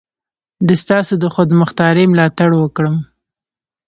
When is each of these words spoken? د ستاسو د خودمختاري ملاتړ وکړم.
د 0.67 0.69
ستاسو 0.83 1.13
د 1.23 1.25
خودمختاري 1.35 2.05
ملاتړ 2.11 2.49
وکړم. 2.57 2.95